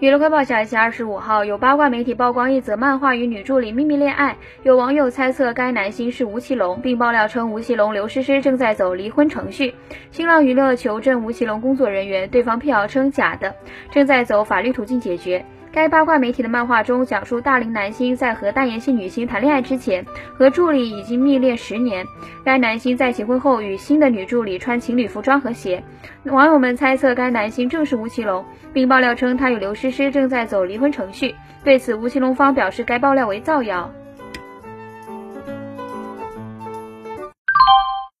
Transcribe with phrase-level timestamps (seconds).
[0.00, 9.74] 娱乐快报消息，二十五号有八卦媒体曝光一则漫画与女助理秘密恋爱，有网友猜测该男星是吴奇隆，并爆料称吴奇隆、刘诗诗正在走离婚程序。
[10.10, 13.54] 新浪娱乐求证吴奇隆工作人员，对方辟谣称假的，
[13.90, 15.44] 正在走法律途径解决。
[15.72, 20.04] 该八卦媒体的漫画中讲述大龄男星在和代言系女星谈恋爱之前，
[20.36, 22.04] 和助理已经密恋十年。
[22.44, 25.80] 该男星在结婚后与新的女助理穿情侣服装和鞋，
[26.24, 31.32] 网友们猜测该男星正是吴奇隆，并爆料称他与刘诗诗正在走离婚程序。
[31.62, 33.88] 对此，吴奇隆方表示该爆料为造谣。